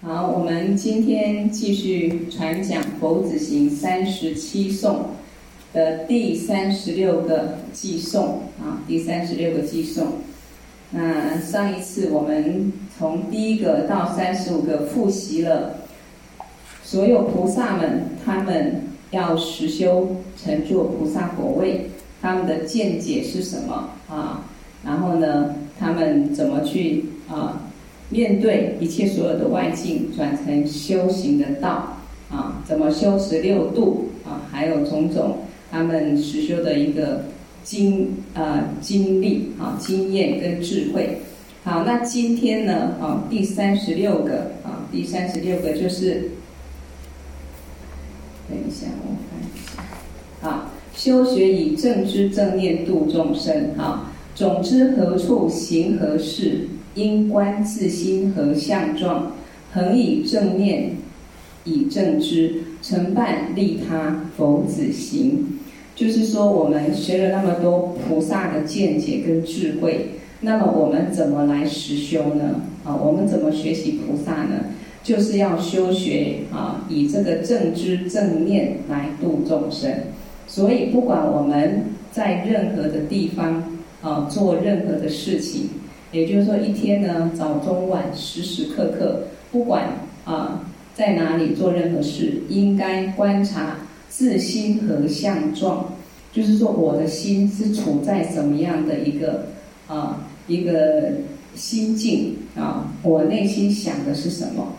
[0.00, 5.06] 好，我们今天继续传讲《佛子行三十七颂》
[5.74, 10.06] 的第三十六个寄颂啊，第三十六个寄颂。
[10.92, 15.80] 那上一次我们从第一个到三十五个复习了
[16.84, 21.90] 所有菩萨们，他们要实修成就菩萨果位，
[22.22, 24.44] 他们的见解是什么啊？
[24.84, 27.64] 然后呢，他们怎么去啊？
[28.10, 31.98] 面对一切所有的外境，转成修行的道
[32.30, 34.48] 啊，怎么修十六度啊？
[34.50, 37.26] 还有种种他们实修的一个
[37.62, 41.18] 经啊经历啊经验跟智慧。
[41.64, 46.30] 好，那今天呢啊第三十六个啊第三十六个就是，
[48.48, 56.66] 等一下我看一下，啊修学以正知正念度众生啊，总之何处行何事。
[56.94, 59.32] 因观自心和相状，
[59.72, 60.92] 恒以正念，
[61.64, 65.58] 以正知，成办利他佛子行。
[65.94, 72.62] 就是说，我们学了那么多菩萨的见解跟智慧，那么我们怎么来实修呢？
[72.84, 74.66] 啊，我们怎么学习菩萨呢？
[75.02, 79.92] 就是要修学啊，以这个正知正念来度众生。
[80.46, 85.68] 所以，不管我们在任何的地方啊，做任何的事情。
[86.10, 89.88] 也就是说，一天呢，早中晚，时时刻刻，不管
[90.24, 93.76] 啊在哪里做任何事，应该观察
[94.08, 95.92] 自心和相状，
[96.32, 99.48] 就是说我的心是处在什么样的一个
[99.86, 101.12] 啊一个
[101.54, 104.72] 心境啊，我内心想的是什么，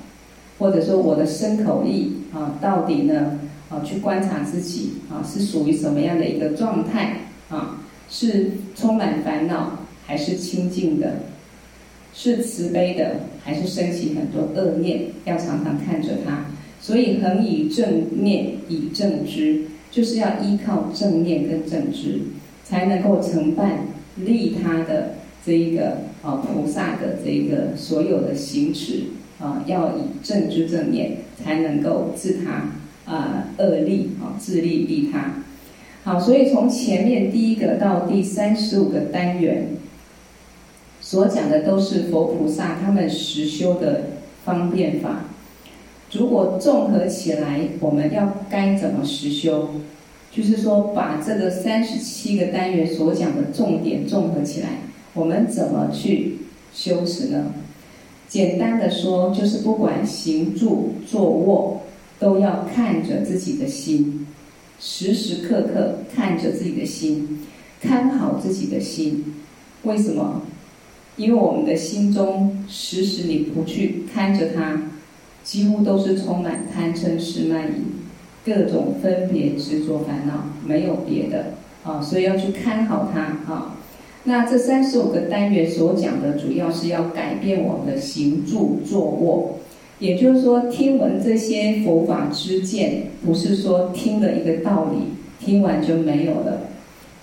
[0.57, 7.17] 或者说我的身口意啊，到底呢啊去观察自己啊是属于什么样的一个状态
[7.49, 7.77] 啊，
[8.09, 9.78] 是充满烦恼。
[10.09, 11.17] 还是清净的，
[12.15, 15.01] 是慈悲的，还是升起很多恶念？
[15.25, 16.47] 要常常看着它。
[16.81, 22.21] 所以恒以正念以正知，就是要依靠正念跟正知，
[22.63, 23.81] 才能够承办
[24.15, 29.03] 利他的这一个啊菩萨的这一个所有的行持
[29.39, 32.71] 啊，要以正知正念，才能够自他
[33.05, 35.43] 啊恶利啊自利利他。
[36.03, 39.67] 好，所以从前面第一个到第三十五个单元。
[41.09, 44.03] 所讲的都是佛菩萨他们实修的
[44.45, 45.23] 方便法。
[46.11, 49.69] 如果综合起来，我们要该怎么实修？
[50.31, 54.81] 就是说，把这个三十七个单元所讲的重点综合起来，
[55.15, 56.41] 我们怎么去
[56.75, 57.55] 修持呢？
[58.27, 61.81] 简单的说，就是不管行住坐卧，
[62.19, 64.27] 都要看着自己的心，
[64.79, 67.47] 时时刻刻看着自己的心，
[67.81, 69.33] 看好自己的心。
[69.81, 70.43] 为什么？
[71.19, 74.81] 因为我们的心中时时你不去看着它，
[75.43, 83.19] 几乎都是充满贪嗔痴慢疑，各种分别执着烦恼，没有别的啊，所以要去看好它
[83.53, 83.75] 啊。
[84.23, 89.59] 那这三十五个单元所讲的，主要是要改变我们的行住坐卧，
[89.99, 95.13] 也就是说，听闻这些佛法之见，不是说听了一个道理，
[95.45, 96.61] 听完就没有了。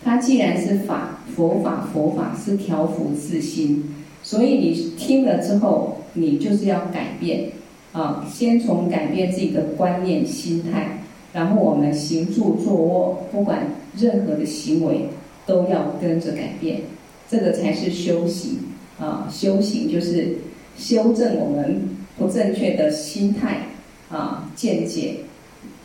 [0.04, 3.82] 它既然是法，佛法佛法是调伏自心，
[4.22, 7.50] 所以你听了之后，你就是要改变
[7.92, 13.66] 啊，先从改变自己的观念心态，然后我们行住坐卧，不管
[13.96, 15.08] 任何的行为，
[15.46, 16.82] 都要跟着改变，
[17.28, 18.58] 这个才是修行
[18.98, 19.28] 啊。
[19.30, 20.38] 修行就是
[20.76, 21.82] 修正我们
[22.18, 23.66] 不正确的心态
[24.08, 25.16] 啊、见解，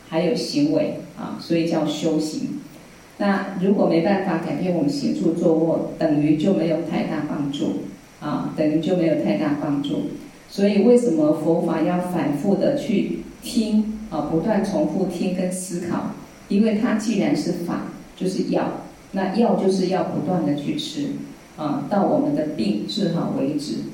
[0.08, 2.60] 还有行为啊，所以叫修行。
[3.22, 7.82] 那如果没办法改变我们行住坐卧，等于就没有太大帮助
[8.20, 10.08] 啊，等于就没有太大帮助。
[10.48, 16.10] 所以为什么佛法要反复的去听啊，不断重复听跟思考？
[16.48, 21.10] 因为它既然是法，就是药，那药就是要不断的去吃
[21.56, 23.84] 啊，到我们的病治好为止。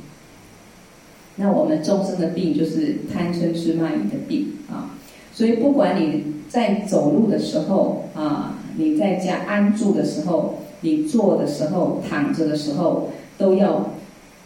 [1.37, 4.97] 那我们众生的病就是贪嗔痴慢疑的病啊，
[5.35, 8.55] 所以不管你在走路的时候啊。
[8.79, 13.91] 你在家安住的时候，你坐的时候，躺着的时候，都要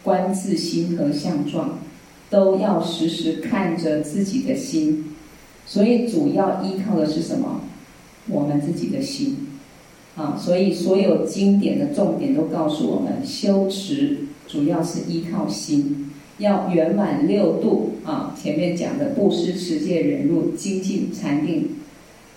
[0.01, 1.77] 观自心和相状，
[2.31, 5.13] 都要时时看着自己的心。
[5.67, 7.61] 所以主要依靠的是什么？
[8.27, 9.37] 我们自己的心。
[10.15, 16.09] 啊，所以所有经典的重点都告诉我们，修持主要是依靠心，
[16.39, 18.35] 要圆满六度啊。
[18.39, 21.69] 前面讲的布施、持戒、忍辱、精进、禅定、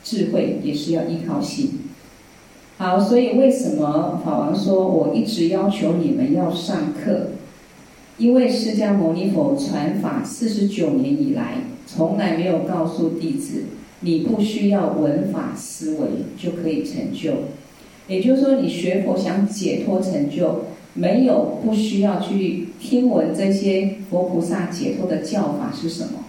[0.04, 1.70] 智慧，也是要依靠心。
[2.78, 7.28] 好，所以为什么法王说，我一直要求你们要上课？
[8.18, 11.54] 因为释迦牟尼佛传法四十九年以来，
[11.86, 13.64] 从来没有告诉弟子，
[14.00, 16.08] 你不需要闻法思维
[16.38, 17.32] 就可以成就。
[18.08, 26.24] 也就是说，你学佛想解脱成就，没有不需要去听闻这些佛菩萨解脱的教法是什么，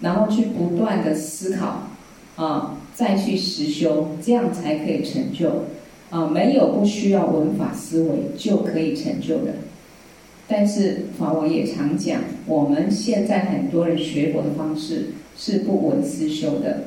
[0.00, 1.88] 然后去不断的思考，
[2.36, 5.64] 啊，再去实修，这样才可以成就。
[6.10, 9.54] 啊，没有不需要文法思维就可以成就的。
[10.46, 16.84] 但是法王也常讲，我们现在很多人学佛的方式是不闻思修的，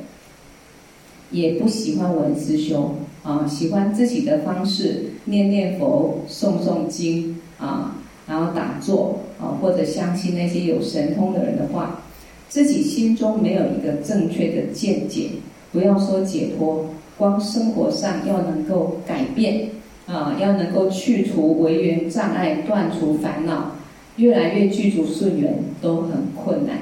[1.29, 2.95] 也不喜欢闻思修。
[3.23, 7.97] 啊，喜欢自己的方式念念佛、诵诵经啊，
[8.27, 12.01] 然后打坐啊，或者相信那些有神通的人的话，
[12.49, 15.29] 自己心中没有一个正确的见解，
[15.71, 16.87] 不要说解脱，
[17.21, 19.69] 光生活上要能够改变
[20.07, 23.75] 啊，要能够去除违缘障碍，断除烦恼，
[24.15, 26.77] 越来越具足顺缘，都很困难。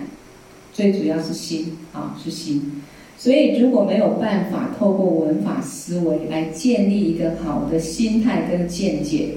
[0.71, 2.81] 最主要是心啊，是心。
[3.17, 9.31] 所以，如果没有办法透过文法思维来建立一个好的心态跟见解，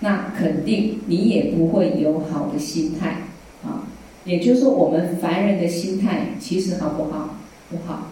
[0.00, 3.18] 那肯定你也不会有好的心态
[3.62, 3.84] 啊。
[4.24, 7.36] 也就是说，我们凡人的心态其实好不好？
[7.68, 8.10] 不好。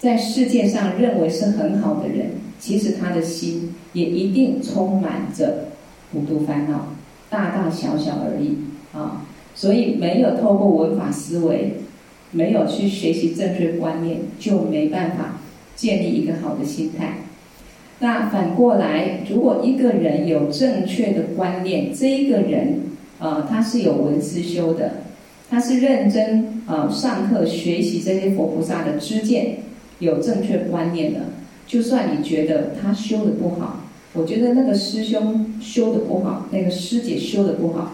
[0.00, 5.68] 在世界上认为是很好的人，其实他的心也一定充满着
[6.12, 6.88] 五毒烦恼，
[7.28, 8.56] 大大小小而已
[8.92, 9.24] 啊。
[9.54, 11.74] 所以，没有透过文法思维。
[12.32, 15.40] 没有去学习正确观念，就没办法
[15.74, 17.24] 建立一个好的心态。
[17.98, 22.82] 那反过来，如果一个人有正确的观念，这一个人
[23.18, 25.02] 啊、他是有文思修的，
[25.50, 29.56] 他是认真啊、上课学习这些佛菩萨的知见，
[30.00, 31.20] 有正确观念的。
[31.66, 37.92] 就算你觉得他修的不好，我觉得那个师兄修的不好，那个师姐修的不好，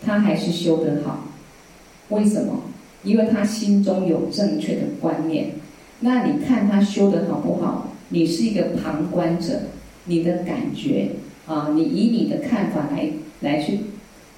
[0.00, 1.24] 他还是修得好。
[2.10, 2.62] 为什么？
[3.02, 5.50] 因为他心中有正确的观念，
[6.00, 7.92] 那你看他修得好不好？
[8.10, 9.62] 你是一个旁观者，
[10.04, 11.10] 你的感觉
[11.46, 13.10] 啊，你以你的看法来
[13.40, 13.80] 来去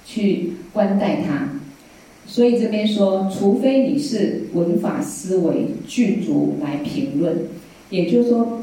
[0.05, 1.49] 去观待他。
[2.31, 7.35] 所以这边说，除非你是文法思维具足来评论，
[7.89, 8.61] 也就是说，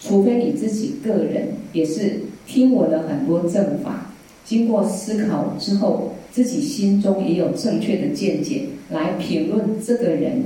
[0.00, 4.10] 除非你自己个人也是听闻了很多正法，
[4.44, 8.62] 经过思考之后，自己心中也有正确的见解。
[8.90, 10.42] 来评论这个人，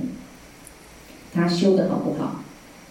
[1.33, 2.45] 他修的好不好？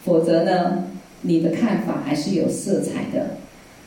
[0.04, 0.86] 否则呢，
[1.22, 3.38] 你的看法还是有色彩的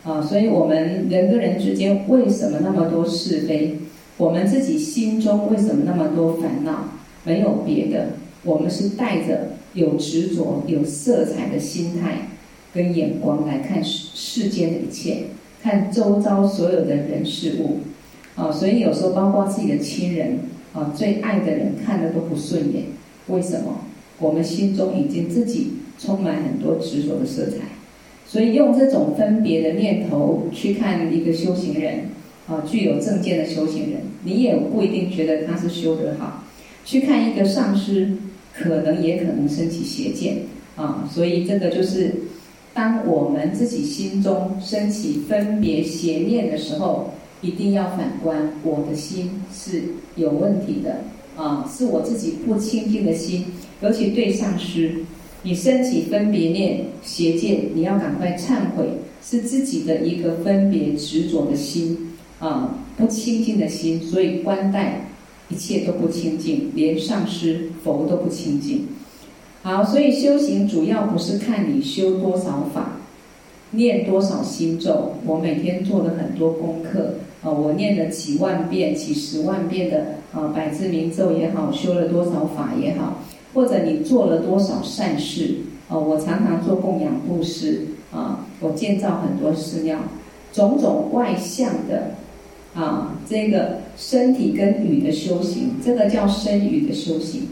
[0.05, 0.23] 啊。
[0.23, 3.75] 所以，我们人跟人之间为什么那么多是非？
[4.19, 6.91] 我们自己心中为什么那么多烦恼？
[7.25, 8.11] 没有别的，
[8.45, 12.29] 我们是带着有执着、有色彩的心态
[12.75, 15.25] 跟眼光来看世世间的一切，
[15.63, 17.79] 看周遭所有的人事物
[18.35, 18.53] 啊。
[18.53, 20.41] 所以，有时候包括自己的亲人。
[20.75, 22.85] 啊，最爱的人看的都不顺眼，
[23.29, 23.81] 为什么？
[24.19, 27.57] 我们心中已经自己充满很多执着的色彩，
[28.27, 32.11] 所以用这种分别的念头去看一个修行人，
[32.49, 36.45] 啊，具有正见的修行人，你也不一定觉得他是修得好。
[36.85, 38.17] 去看一个上师，
[38.53, 40.39] 可能也可能升起邪见，
[40.77, 42.15] 啊，所以这个就是，
[42.75, 47.13] 当我们自己心中升起分别邪念的时候。
[47.41, 49.81] 一定要反观，我的心是
[50.17, 51.05] 有问题的
[51.37, 53.45] 啊，是我自己不清净的心。
[53.81, 55.05] 尤其对上师，
[55.45, 58.89] 你升起分别念、邪见，你要赶快忏悔，
[59.23, 62.08] 是自己的一个分别执着的心
[62.41, 65.07] 啊，不清净的心，所以观待
[65.49, 68.89] 一切都不清净，连上师佛都不清净。
[69.63, 72.99] 好，所以修行主要不是看你修多少法，
[73.73, 77.15] 念多少心咒，我每天做了很多功课。
[77.41, 83.23] 啊，我念了几万遍、几十万遍的啊百字明咒也好，修了多少法也好，
[83.55, 90.01] 或者你做了多少善事啊，我常常做供养布施啊，我建造很多寺庙，
[90.53, 92.15] 种种外向的
[92.79, 97.49] 啊，这个身体跟语的修行，这个叫身语的修行。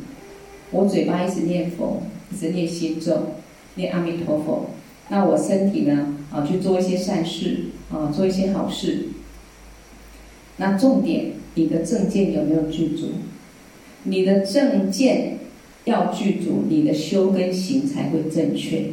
[0.70, 3.32] 我嘴巴一直念佛，一直念心咒，
[3.74, 4.70] 念阿弥陀佛，
[5.08, 9.08] 那我身体呢啊去做一些善事啊，做一些好事。
[10.58, 13.08] 那重点，你的正见有没有具足？
[14.04, 15.38] 你的正见
[15.86, 18.90] 要具足，你的修跟行才会正确。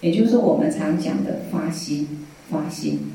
[0.00, 3.10] 也就是，我们常讲的发心，发心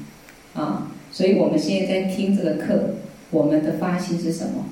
[0.56, 0.92] 啊。
[1.12, 2.96] 所以我们现在在听这个课，
[3.32, 4.66] 我们的发心是什么？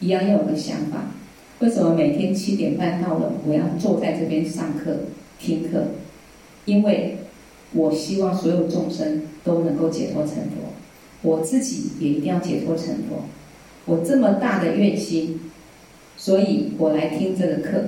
[0.00, 1.12] 一样要有个想法。
[1.60, 4.96] 为什么每天七点半到了，我要坐在这边上课
[5.38, 5.84] 听课？
[6.64, 7.18] 因为
[7.72, 10.72] 我希望所有众生都能够解脱成佛。
[11.22, 13.24] 我自己也一定要解脱成佛，
[13.84, 15.40] 我这么大的愿心，
[16.16, 17.84] 所以我来听这个课，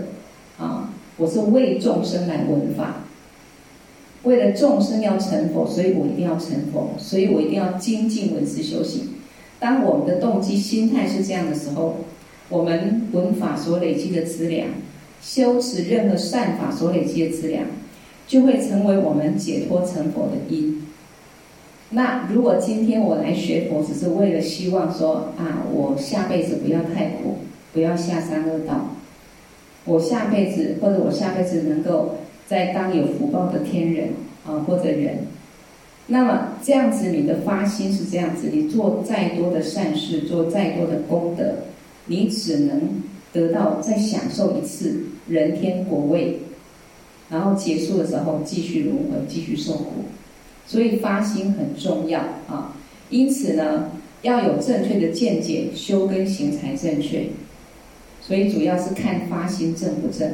[0.57, 3.04] 啊，我是为众生来闻法，
[4.25, 9.11] 为了众生要成佛，所以我一定要成佛，所以我一定要精进闻思修行。
[9.61, 11.97] 当我们的动机心态是这样的时候，
[12.49, 14.69] 我们闻法所累积的资粮，
[15.23, 17.65] 修持任何善法所累积的资粮，
[18.27, 20.83] 就会成为我们解脱成佛的因。
[21.91, 27.37] 那如果今天我来学佛，只是为了希望说啊，我下辈子不要太苦，
[27.73, 28.97] 不要下三恶道，
[29.85, 32.17] 我下辈子或者我下辈子能够
[32.47, 34.11] 在当有福报的天人
[34.47, 35.27] 啊或者人，
[36.07, 41.55] 那么这样子你的发心是这样子，你做再多的善事，做再多的功德，
[42.07, 46.41] 你只能得到再享受一次人天果位，
[47.31, 50.05] 然后结束的时候继续轮回，继续受苦。
[50.67, 52.77] 所以发心很重要啊，
[53.11, 53.91] 因此呢，
[54.23, 57.25] 要有正确的见解，修跟行才正确。
[58.21, 60.31] 所以主要是看发心正不正。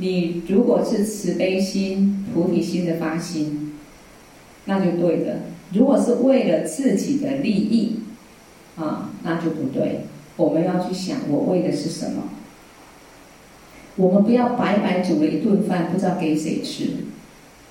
[0.00, 3.74] 你如果是慈悲心、菩提心的发心，
[4.64, 5.34] 那就对的；
[5.74, 7.98] 如果是为了自己的利益
[8.76, 10.00] 啊，那就不对。
[10.36, 12.22] 我们要去想，我为的是什么？
[13.96, 16.84] 我们不要白白煮了一顿饭，不知道给谁吃，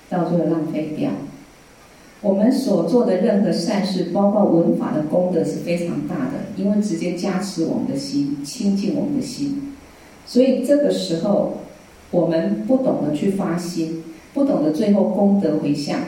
[0.08, 1.10] 到最后浪费掉。
[2.22, 9.74] 我们所做的任何善事，包括闻法的功德是非常大的，因为直接加持我们的心，清净我们的心。
[10.28, 11.62] 所以这个时候，
[12.12, 16.00] 我们不懂得去发心，不懂得最后功德回向，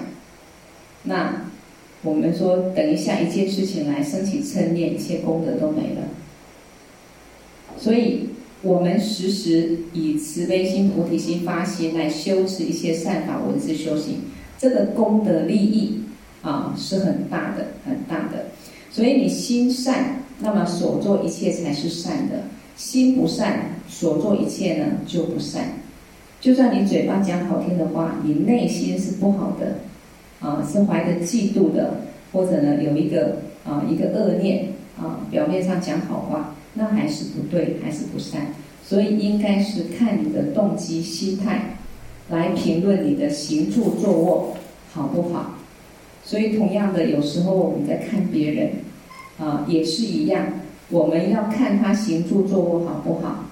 [1.03, 1.45] 那
[2.03, 6.01] 我们说，等一下一件事情来升起嗔念，一切功德都没了。
[7.77, 8.29] 所以，
[8.61, 14.21] 我们时时以慈悲心、菩提心发心来修持一些善法、文字修行，
[14.57, 16.01] 这个功德利益。
[16.43, 18.47] 啊，是很大的，很大的。
[18.89, 22.37] 所以你心善，那么所做一切才是善的；
[22.75, 25.80] 心不善，所做一切呢就不善。
[26.41, 29.77] 就算你嘴巴讲好听的话，你内心是不好的，
[30.39, 32.01] 啊，是怀着嫉妒的，
[32.33, 34.69] 或者呢有一个啊一个恶念
[34.99, 38.47] 啊，表面上讲好话，那还是不对，还是不善。
[38.83, 41.77] 所以应该是看你的动机、心态
[42.29, 44.57] 来评论你的行住坐卧
[44.91, 45.53] 好不好。
[46.23, 48.71] 所以，同样的，有时候我们在看别人，
[49.39, 50.45] 啊，也是一样。
[50.89, 53.45] 我们要看他行住坐卧好不好。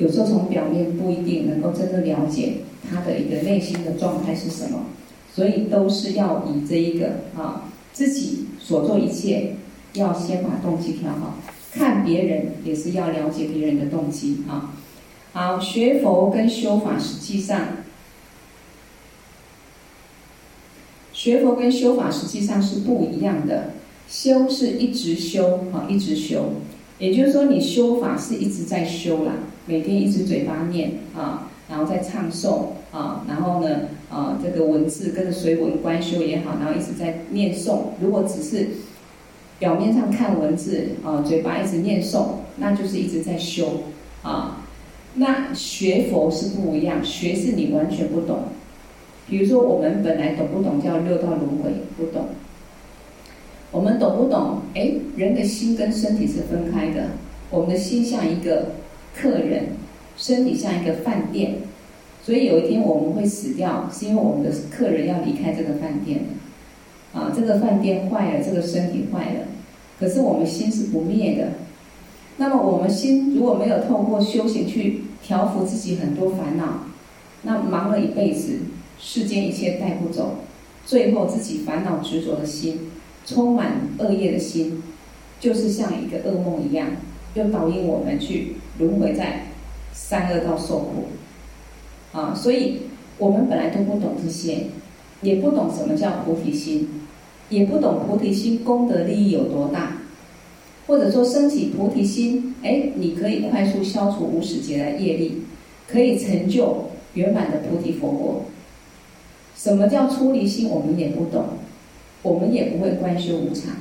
[0.00, 2.54] 有时候从表面不一定能够真的了解
[2.90, 4.86] 他的一个内心的状态是什么。
[5.32, 9.54] 所以，都是要以这一个啊，自己所做一切，
[9.92, 11.36] 要先把动机调好。
[11.72, 14.74] 看别人也是要了解别人的动机啊。
[15.32, 17.60] 好，学佛跟修法实际上。
[21.12, 23.74] 学佛跟修法实际上是不一样的，
[24.08, 26.54] 修是一直修啊，一直修，
[26.98, 29.34] 也就是说你修法是一直在修啦，
[29.66, 37.80] 每天一直嘴巴念啊，然后在唱诵啊，然后呢啊这个文字跟着随文观修也好，然后一直在念诵。
[38.00, 38.68] 如果只是
[39.58, 42.26] 表面上看文字啊，嘴巴一直念诵，
[42.56, 43.82] 那就是一直在修
[44.22, 44.56] 啊。
[45.14, 48.44] 那学佛是不一样，学是你完全不懂。
[49.28, 51.70] 比如说，我们本来懂不懂叫六道轮回？
[51.96, 52.26] 不懂。
[53.72, 54.62] 我们懂不懂？
[54.74, 57.10] 哎，人的心跟身体是分开的。
[57.50, 58.72] 我们的心像一个
[59.20, 59.66] 客人，
[60.16, 61.56] 身体像一个饭店。
[62.24, 66.20] 所以有一天我们会死掉，是因为我们的客人要离开这个饭店。
[67.12, 69.40] 啊，这个饭店坏了，这个身体坏了，
[69.98, 71.48] 可是我们心是不灭的。
[72.36, 76.84] 那么我们心如果没有透过修行去调伏自己很多烦恼，
[77.42, 78.58] 那忙了一辈子。
[79.02, 80.36] 世间一切带不走，
[80.84, 82.90] 最后自己烦恼执着的心，
[83.24, 84.82] 充满恶业的心，
[85.40, 86.88] 就是像一个噩梦一样，
[87.32, 89.42] 又导引我们去轮回在
[89.92, 91.04] 三恶道受苦。
[92.12, 92.78] 啊，所以
[93.18, 94.66] 我们本来都不懂这些，
[95.22, 96.88] 也不懂什么叫菩提心，
[97.48, 99.98] 也不懂菩提心功德利益有多大，
[100.88, 105.42] 或者说升起菩提心，哎，你可以快速消除无始劫的业力，
[105.86, 108.42] 可以成就圆满的菩提佛果。
[109.54, 110.68] 什么叫出离心？
[110.68, 111.44] 我们也不懂，
[112.22, 113.76] 我们也不会观修无常，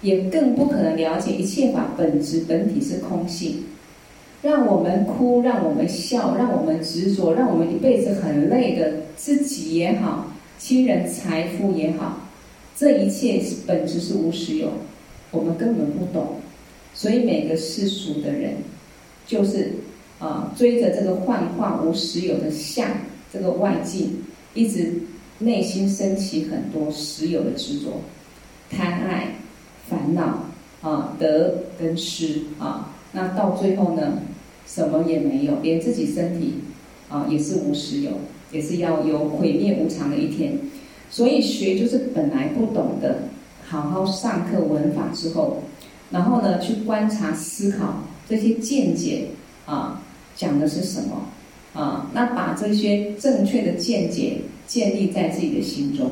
[0.00, 3.64] 也更不可能了解一切法本质本体是空性。
[4.42, 10.26] 让我们哭，让我们笑，让我们执着，让我们一辈子很累的自己也好，
[10.58, 12.18] 亲人财富也好，
[12.76, 14.68] 这一切本质是无实有，
[15.30, 16.36] 我们根本不懂。
[16.92, 18.54] 所以每个世俗的人，
[19.26, 19.72] 就是
[20.18, 22.86] 啊追着这个幻化无实有的相，
[23.32, 24.18] 这个外境。
[24.54, 24.92] 一直
[25.38, 28.02] 内心升起很多实有的执着、
[28.68, 29.28] 贪爱、
[29.88, 30.44] 烦恼，
[30.82, 34.18] 啊，得跟失啊，那到最后呢，
[34.72, 36.54] 什么也没有，连自己身体
[37.10, 38.12] 啊也是无时有，
[38.50, 40.58] 也是要有毁灭无常的一天。
[41.10, 43.24] 所以学就是本来不懂的，
[43.68, 45.64] 好好上课闻法之后，
[46.10, 49.26] 然后呢去观察思考这些见解
[49.66, 50.02] 啊，
[50.34, 51.26] 讲的是什么
[51.78, 52.10] 啊？
[52.14, 56.10] 那把这些正确的见解建立在自己的心中。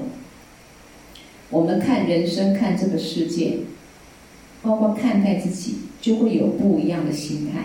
[1.48, 3.58] 我们看人生，看这个世界。
[4.62, 7.62] 包括看待自己，就会有不一样的心态。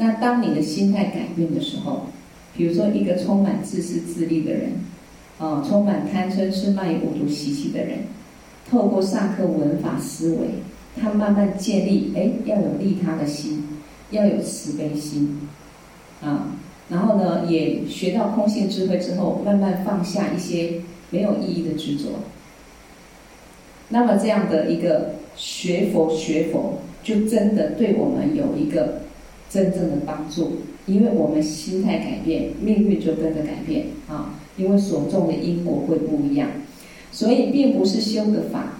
[0.00, 2.06] 那当你的心态改变的时候，
[2.56, 4.72] 比如说一个充满自私自利的人，
[5.38, 7.98] 啊，充满贪嗔痴慢疑五毒习气的人，
[8.70, 10.62] 透过上课闻法思维，
[10.98, 13.62] 他慢慢建立，哎，要有利他的心，
[14.10, 15.40] 要有慈悲心，
[16.22, 16.56] 啊，
[16.88, 20.80] 然后呢，也学到空性智慧之后，慢慢放下一些
[21.10, 22.20] 没有意义的执着。
[23.90, 25.20] 那么这样的一个。
[25.36, 28.99] 学佛学佛，就真的对我们有一个
[29.50, 30.52] 真正的帮助，
[30.86, 34.38] 因为我们心态改变，命运就跟着改变啊！
[34.56, 36.48] 因为所种的因果会不一样，
[37.10, 38.74] 所以并不是修个法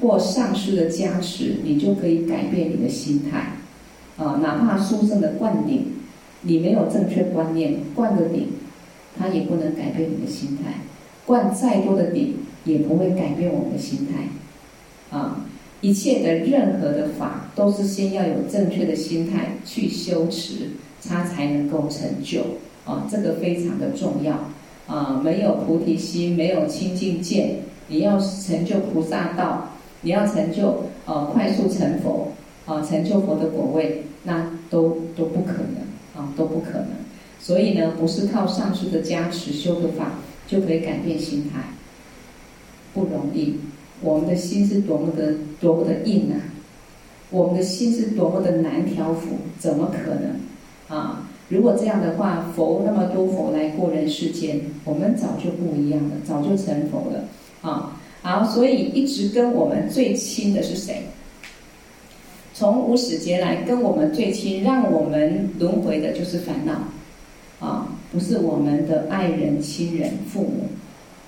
[0.00, 3.52] 或上师的加持，你就可以改变你的心态
[4.16, 4.40] 啊！
[4.42, 5.86] 哪怕书生的灌顶，
[6.42, 8.48] 你没有正确观念，灌个顶，
[9.16, 10.80] 他也不能改变你的心态；
[11.26, 12.34] 灌再多的顶，
[12.64, 15.46] 也不会改变我们的心态啊！
[15.80, 20.70] 一切的任何的法，都是先要有正确的心态去修持，
[21.06, 22.40] 它才能够成就
[22.84, 23.06] 啊！
[23.08, 24.34] 这个非常的重要
[24.92, 25.20] 啊！
[25.22, 29.70] 没有菩提心，没有清净见，你要成就菩萨道，
[30.00, 32.32] 你要成就呃快速成佛
[32.66, 36.88] 啊，成就佛的果位，那都都不可能啊，都不可能。
[37.40, 40.14] 所以呢，不是靠上师的加持修的法
[40.48, 41.60] 就可以改变心态，
[42.92, 43.54] 不容易。
[44.00, 46.38] 我们的心是多么的多么的硬啊！
[47.30, 51.28] 我们的心是多么的难调伏，怎么可能啊？
[51.48, 57.24] 如果这样的话，佛那么多佛来过人世间，我们早就不一样了，早就成佛了
[57.62, 58.00] 啊！
[58.22, 61.04] 好，所以一直跟我们最亲的是谁？
[62.54, 67.88] 从无始劫来跟我们最亲，让我们轮回的就是烦恼啊！
[68.12, 70.68] 不是我们的爱人、亲人、父母、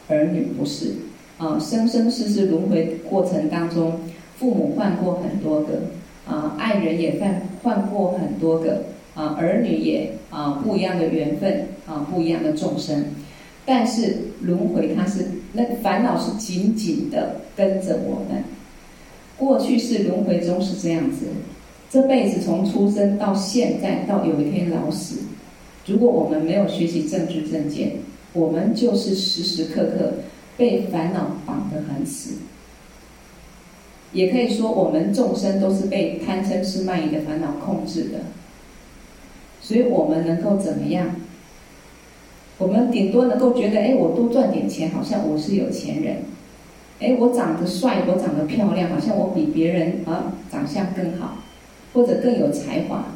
[0.08, 0.94] 儿女，不是。
[1.40, 3.98] 啊，生生世世轮回过程当中，
[4.38, 5.80] 父母换过很多个，
[6.26, 8.82] 啊，爱人也换换过很多个，
[9.14, 13.06] 啊，儿女也啊不一样的缘分，啊，不一样的众生，
[13.64, 18.44] 但是轮回它是那烦恼是紧紧的跟着我们。
[19.38, 21.24] 过去是轮回中是这样子，
[21.90, 25.20] 这辈子从出生到现在到有一天老死，
[25.86, 27.92] 如果我们没有学习正知正见，
[28.34, 30.12] 我们就是时时刻刻。
[30.60, 32.34] 被烦恼绑得很死，
[34.12, 38.18] 也可以说我们众生都是被贪嗔痴慢疑的烦恼控制的。
[39.62, 41.16] 所以我们能够怎么样？
[42.58, 46.16] 我们顶多能够觉得，哎，我多赚点钱，好像我是有钱人。
[47.00, 51.38] 哎，我长得帅，我长得漂亮，好像我比别人啊长相更好，
[51.94, 53.06] 或者更有才华。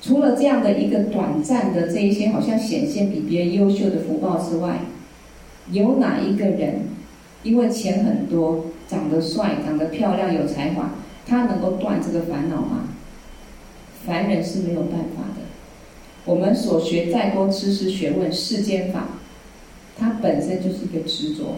[0.00, 4.78] 除了这样的一个短暂的这一些，好像显现比别人优秀的福报之外，
[5.70, 6.80] 有哪一个人，
[7.42, 10.90] 因为钱很多，长得帅、长得漂亮、有才华，
[11.26, 12.88] 他能够断这个烦恼吗？
[14.04, 15.42] 凡人是没有办法的。
[16.24, 19.06] 我们所学再多知识学问、世间法，
[19.96, 21.56] 它本身就是一个执着，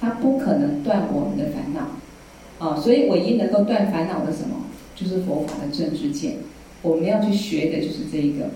[0.00, 2.66] 它不可能断我们的烦恼。
[2.66, 4.56] 啊，所以唯一能够断烦恼的什么，
[4.94, 6.36] 就是佛法的正知见。
[6.80, 8.46] 我们要去学的就是这一个。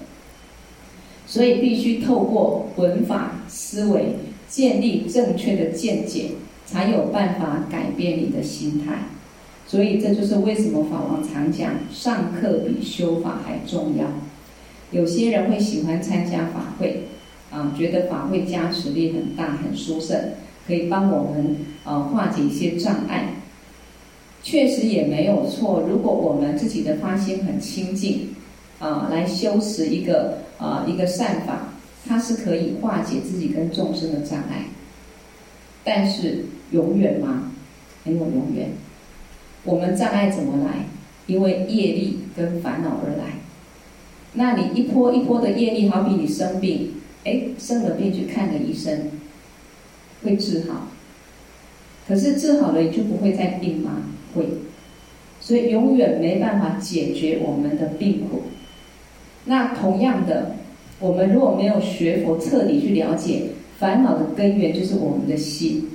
[1.27, 4.17] 所以必须透过文法思维。
[4.51, 6.33] 建立正确的见解，
[6.67, 9.05] 才有办法改变你的心态。
[9.67, 14.05] 所以这就是为什么法王常讲，上课比修法还重要。
[14.91, 17.05] 有些人会喜欢参加法会，
[17.53, 20.19] 啊，觉得法会加持力很大，很殊胜，
[20.67, 23.35] 可以帮我们呃化解一些障碍。
[24.43, 25.85] 确实也没有错。
[25.89, 28.35] 如果我们自己的发心很清净，
[28.81, 31.70] 啊，来修持一个啊一个善法。
[32.09, 34.65] 它是可以化解自己跟众生的障碍，
[35.85, 37.53] 但是永远吗？
[38.05, 38.71] 没有永远。
[39.65, 40.87] 我们障碍怎么来？
[41.27, 43.35] 因为业力跟烦恼而来。
[44.33, 49.11] 那你一波一波的业力，好比你生病，哎，生了病去看个医生，
[50.25, 50.89] 会治好。
[52.09, 54.03] 可是治好了，你就不会再病吗？
[54.35, 54.47] 会。
[55.39, 58.45] 所以永远没办法解决我们的病苦。
[59.45, 60.57] 那同样的。
[61.01, 63.45] 我们如果没有学佛，彻底去了解
[63.79, 65.89] 烦恼的根源，就是我们的心，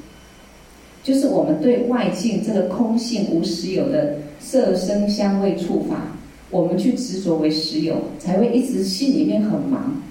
[1.04, 6.18] 就是我们对外境这个空性无实有的色声香味触法，
[6.50, 10.02] 我们去执着为实有，才会一直心里面很忙，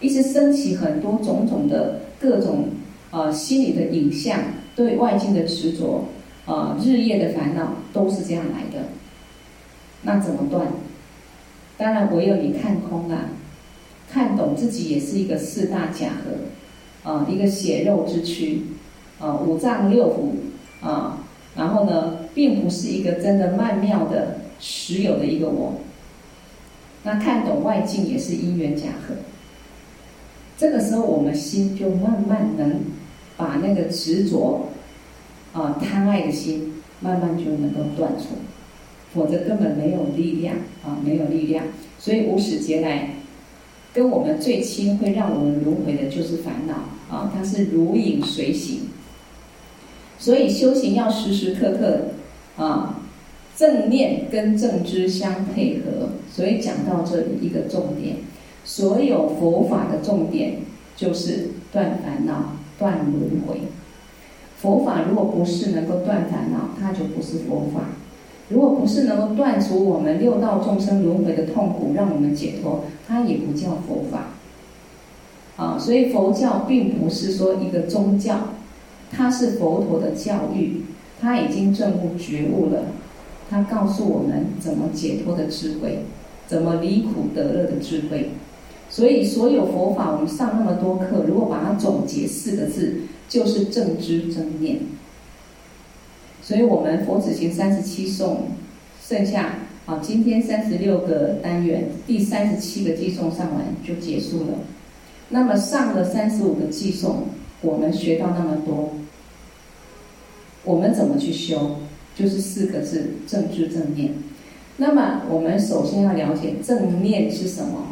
[0.00, 2.64] 一直升起很多种种的各种、
[3.12, 4.36] 呃、心理的影像，
[4.74, 6.04] 对外境的执着、
[6.46, 8.84] 呃、日夜的烦恼都是这样来的。
[10.02, 10.66] 那怎么断？
[11.76, 13.28] 当然唯有你看空啊，
[14.12, 18.62] 看懂自己也是一个四大假合，啊、一个血肉之躯，
[19.18, 21.18] 啊、五脏六腑啊。
[21.56, 25.80] 然后呢，并不是一个真的曼妙的实有的一个我。
[27.02, 29.14] 那看懂外境也是因缘假合。
[30.56, 32.80] 这个时候，我们心就慢慢能
[33.36, 34.68] 把那个执着
[35.52, 38.36] 啊、贪爱的心，慢慢就能够断除。
[39.12, 41.64] 否则根本没有力量啊，没有力量。
[41.98, 43.10] 所以无始劫来，
[43.92, 46.74] 跟我们最亲，会让我们轮回的就是烦恼
[47.14, 48.82] 啊，它是如影随形。
[50.18, 52.02] 所以修行要时时刻刻
[52.56, 53.00] 啊，
[53.56, 56.10] 正念跟正知相配合。
[56.30, 58.16] 所以讲到这里一个重点，
[58.64, 60.58] 所有佛法的重点
[60.96, 63.62] 就是断烦恼、断轮回。
[64.58, 67.80] 佛法如果不是能够断烦恼，它就不是佛法；
[68.50, 74.26] 如果不是能够断除我们六道众生轮回的痛苦，让我们解脱，它也不叫佛法。
[75.56, 78.38] 啊，所以佛教并不是说一个宗教。
[79.12, 80.82] 它是佛陀的教育，
[81.20, 82.84] 他已经证悟觉悟了，
[83.50, 86.04] 他告诉我们怎么解脱的智慧，
[86.46, 88.30] 怎么离苦得乐的智慧。
[88.88, 94.78] 所以所有佛法，我们上那么多课，如果把它总结四个字，就是正知正念。
[96.42, 98.48] 所以我们佛子行三十七颂，
[99.02, 99.54] 剩下
[99.86, 104.54] 啊，今天三十六个单元，第三十七个偈颂上完就结束了。
[105.28, 107.24] 那么上了三十五个偈颂。
[107.62, 108.90] 我们学到那么多，
[110.64, 111.76] 我们怎么去修？
[112.16, 114.14] 就是四个字：正知正念。
[114.78, 117.88] 那么，我们首先要了解正念是什么？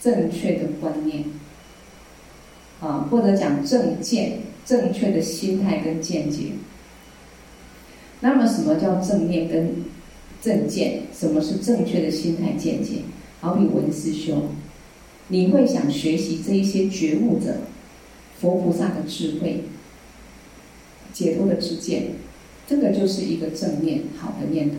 [0.00, 1.22] 正确的观念
[2.80, 6.46] 啊，或者讲正见，正确的心态跟见解。
[8.24, 9.70] 那么，什么叫正念跟
[10.40, 11.02] 正见？
[11.12, 13.02] 什么是正确的心态见解？
[13.42, 14.44] 好比文思修，
[15.28, 17.58] 你会想学习这一些觉悟者。
[18.40, 19.64] 佛菩萨的智慧、
[21.12, 22.12] 解脱的知见，
[22.66, 24.76] 这个就是一个正念、好的念头。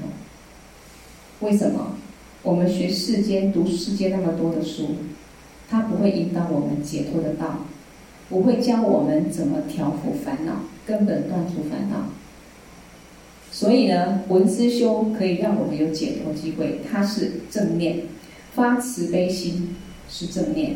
[1.42, 1.96] 为什么？
[2.42, 4.88] 我们学世间、读世间那么多的书，
[5.70, 7.60] 它不会引导我们解脱的道，
[8.28, 12.10] 不会教我们怎么调伏烦恼，根本断除烦恼。
[13.56, 18.00] 所以呢，闻思修可以让我们有解脱机会，它是正念，
[18.54, 19.74] 发慈悲心
[20.10, 20.76] 是正念，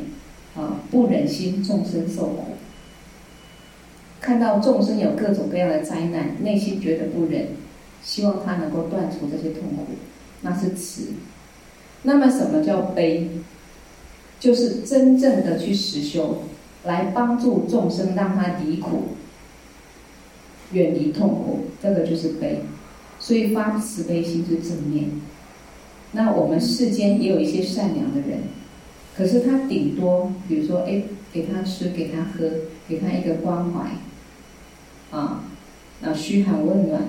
[0.55, 2.45] 啊，不忍心众生受苦。
[4.21, 7.47] 看到众生有各种各样的灾难，内心觉得不忍，
[8.01, 9.85] 希望他能够断除这些痛苦，
[10.41, 11.09] 那是慈。
[12.03, 13.27] 那么什么叫悲？
[14.39, 16.43] 就是真正的去实修，
[16.85, 19.03] 来帮助众生，让他离苦，
[20.71, 22.59] 远离痛苦，这个就是悲。
[23.19, 25.05] 所以发慈悲心是正面。
[26.11, 28.39] 那我们世间也有一些善良的人，
[29.15, 31.01] 可是他顶多，比如说，哎，
[31.31, 32.49] 给他吃，给他喝，
[32.87, 33.89] 给他一个关怀。
[35.15, 35.43] 啊，
[36.01, 37.01] 那嘘寒问暖，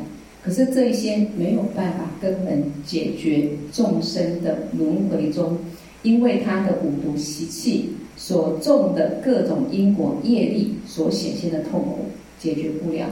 [0.43, 5.57] 可是这一些没有办法根本解决众生的轮回中，
[6.03, 12.07] 因为他的五毒习气所种的各种因果业力所显现的痛苦，
[12.39, 13.07] 解决不了，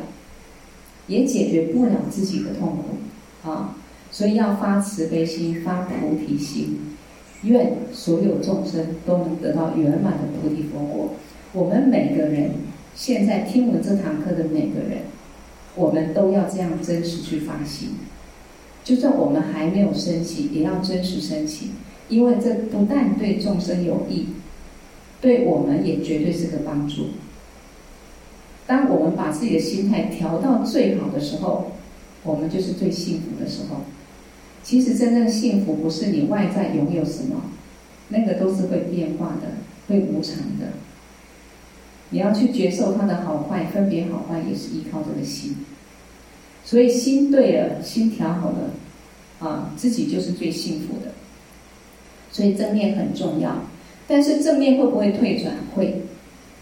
[1.09, 3.77] 也解决不了自己的痛苦啊，
[4.12, 6.79] 所以要发慈悲心，发菩提心，
[7.42, 11.14] 愿所有众生都能得到圆满的菩提佛果。
[11.53, 12.53] 我们每个人。
[12.94, 15.03] 现在听了这堂课的每个人，
[15.77, 17.90] 我们都要这样真实去发心。
[18.83, 21.71] 就算我们还没有升起，也要真实升起，
[22.09, 24.31] 因为这不但对众生有益，
[25.21, 27.11] 对我们也绝对是个帮助。
[28.69, 31.73] 当我们把自己的心态调到最好的时候，
[32.23, 33.81] 我们就是最幸福的时候。
[34.63, 37.43] 其实真正的幸福不是你外在拥有什么，
[38.09, 39.49] 那个都是会变化的，
[39.89, 40.67] 会无常的。
[42.11, 45.57] 你要去接受它的好坏，分别好坏也是依靠这个心。
[46.63, 48.71] 所以心对了，心调好了，
[49.39, 51.13] 啊，自己就是最幸福的。
[52.31, 53.57] 所以正念很重要，
[54.07, 55.55] 但是正念会不会退转？
[55.75, 56.03] 会。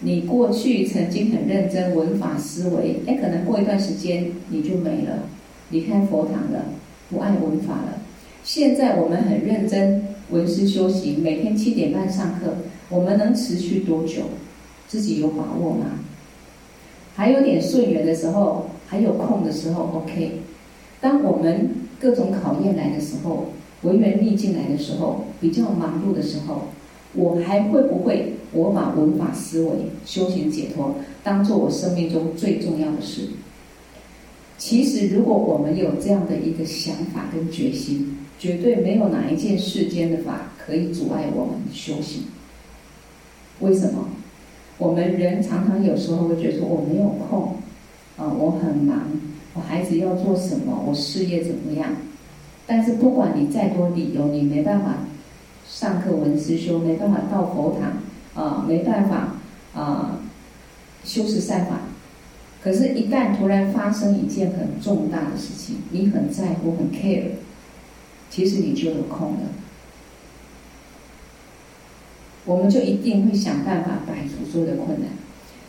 [0.06, 5.24] 你过去曾经很认真文法思维，哎，可能过一段时间你就没了，
[5.70, 6.66] 离开佛堂了，
[7.10, 7.98] 不爱文法了。
[8.44, 12.54] 现在我们很认真文思修行，每天七点半上课，
[12.88, 14.22] 我们能持续多久？
[14.86, 15.86] 自己有把握吗？
[17.16, 20.38] 还有点顺缘的时候，还有空的时候，OK。
[21.00, 23.46] 当我们各种考验来的时候，
[23.82, 26.68] 文缘逆境来的时候，比较忙碌的时候，
[27.14, 29.70] 我还会不会我把文法思维、
[30.04, 33.28] 修行解脱当做我生命中最重要的事？
[34.58, 42.22] 其实，如果我们有这样的一个想法跟决心，绝对没有哪一件世间的法可以阻碍我们修行。
[43.60, 44.08] 为什么？
[44.78, 47.56] 我们人常常有时候会觉得我没有空，
[48.16, 49.02] 啊，我很忙，
[49.54, 51.88] 我孩子要做什么，我事业怎么样？
[52.66, 54.96] 但是不管你再多理由，你没办法
[55.68, 57.92] 上课闻思修，没办法到佛堂，
[58.36, 59.34] 啊，没办法
[59.74, 60.20] 啊
[61.02, 61.80] 修持善法。
[62.62, 67.30] 可是，一旦突然发生一件很重大的事情，你很在乎、很 care，
[68.28, 69.40] 其实你就有空了。
[72.44, 75.08] 我们就一定会想办法摆脱所有的困难，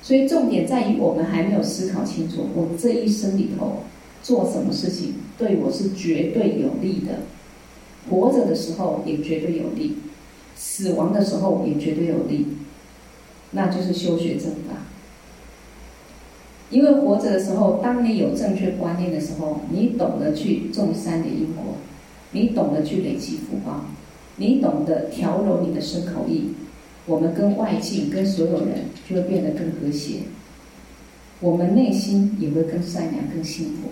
[0.01, 3.84] 所以重点在于我们还没有思考清楚，我这一生里头
[4.21, 7.19] 做什么事情对我是绝对有利的，
[8.10, 9.97] 活着的时候也绝对有利，
[10.57, 12.47] 死亡的时候也绝对有利，
[13.51, 14.83] 那就是修学正法。
[16.69, 21.75] 因为活着的时候，当你有正确观念的时候，你懂得去种善的因果，
[22.31, 23.85] 你懂得去累积福报，
[24.35, 26.49] 你懂得调柔你的身口意。
[27.05, 30.23] 我们跟外境、跟所有人就会变得更和谐，
[31.39, 33.89] 我们内心也会更善良、更幸福。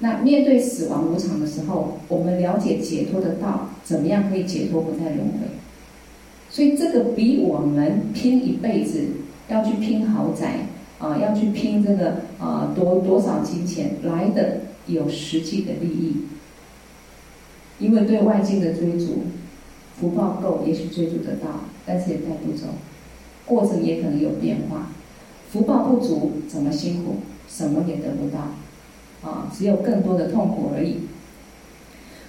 [0.00, 5.46] 那面对死亡无常的时候，我们了解解脱的道，怎么样可以解脱不再轮回？
[6.50, 9.00] 所以这个比我们拼一辈子
[9.48, 10.66] 要去拼豪宅
[10.98, 16.16] 啊，要去拼这个啊多多少金钱来的有实际的利益，
[17.78, 19.22] 因为对外境的追逐。
[19.96, 22.66] 福报够，也许追逐得到，但是也带不走，
[23.46, 24.88] 过程也可能有变化。
[25.52, 28.48] 福报不足，怎么辛苦，什么也得不到，
[29.24, 30.96] 啊，只有更多的痛苦而已。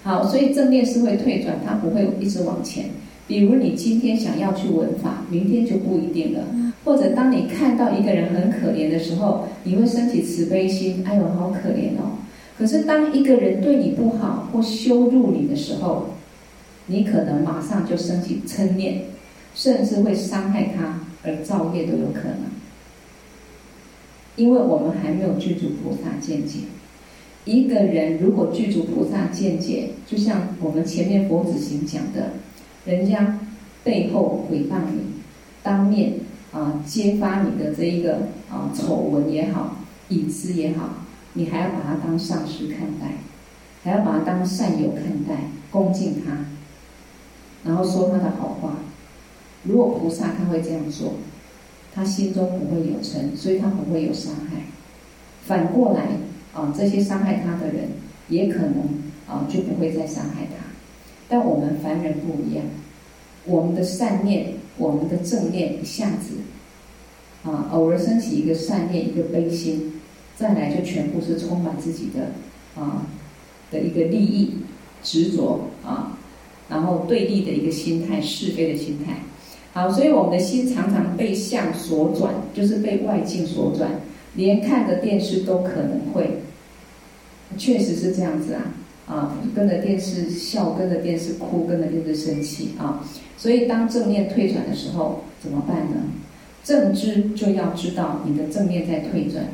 [0.03, 2.85] 好，所以正念是会退转，它不会一直往前。
[3.27, 6.41] 比如你今天想要去闻法，明天就不一定了。
[6.83, 12.21] 或者当你看到一个人很可怜的时候，你会升起慈悲心，哎呦，好可怜哦。
[12.57, 16.11] 可是当一个人对你不好或羞辱你的时候，
[16.85, 19.01] 你可能马上就升起嗔念，
[19.55, 22.45] 甚至会伤害他而造业都有可能，
[24.35, 26.59] 因为我们还没有具足菩萨见解。
[27.45, 32.33] 一个人如果具足菩萨见解，就像我们前面佛子行讲的，
[32.85, 33.39] 人家
[33.83, 35.01] 背后诽谤你，
[35.61, 36.13] 当面
[36.51, 38.15] 啊揭发你的这一个
[38.49, 39.77] 啊丑闻也好，
[40.09, 40.89] 隐私也好，
[41.33, 43.13] 你还要把他当上师看待，
[43.83, 46.45] 还要把他当善友看待，恭敬他。
[47.63, 48.77] 然后说他的好话，
[49.63, 51.13] 如果菩萨他会这样做，
[51.93, 54.63] 他心中不会有嗔，所以他不会有伤害。
[55.45, 56.07] 反过来
[56.55, 57.89] 啊，这些伤害他的人
[58.29, 58.77] 也可能
[59.27, 60.65] 啊就不会再伤害他。
[61.29, 62.65] 但我们凡人不一样，
[63.45, 66.35] 我们的善念、我们的正念一下子
[67.43, 69.93] 啊，偶尔升起一个善念、一个悲心，
[70.35, 72.31] 再来就全部是充满自己的
[72.81, 73.05] 啊
[73.69, 74.55] 的一个利益
[75.03, 76.17] 执着啊。
[76.67, 79.17] 然后对立的一个心态，是非的心态。
[79.73, 83.91] 好，所以我们的心常常被相所转，就是被外境所转，
[84.35, 86.29] 连看着电视都可能会。
[87.57, 88.61] 确实是这样子啊，
[89.07, 93.01] 啊，跟着电视笑，跟着电视哭，跟着电视生气啊。
[93.37, 95.97] 所以当正念退转的时候，怎么办呢？
[96.63, 99.45] 正知就要知道你的正念在退转。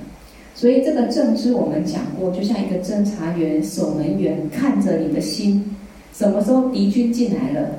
[0.56, 5.76] 所以这个正知我们讲过，就像一个侦查员、守门员，看着你的心。
[6.14, 7.72] 什么时候敌军进来了？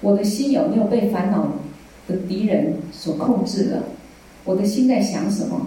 [0.00, 1.52] 我的心有没有被烦恼
[2.08, 3.84] 的敌人所控制了？
[4.44, 5.66] 我的心在想什么？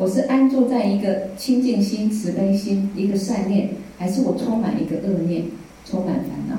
[0.00, 5.44] 我是安住在一个清净心、慈悲心、一个善念，还是我充满一个恶念，
[5.84, 6.56] 充满烦恼？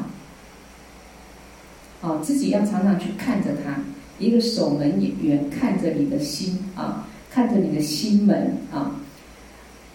[2.07, 3.79] 啊，自己要常常去看着他，
[4.19, 9.01] 一个守门员看着你的心啊，看着你的心门啊，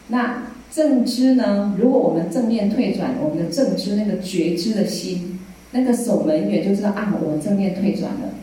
[0.08, 0.42] 那。
[0.68, 1.74] 正知呢？
[1.78, 5.38] 如果我们正念退转，我们的正知那个觉知的心，
[5.70, 8.34] 那个守门员就知道啊，我正念退转了。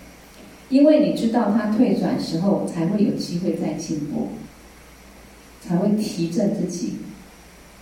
[0.70, 4.30] 因为你知道他退转时候，才会有机会再进步，
[5.66, 6.94] 才会提振自己，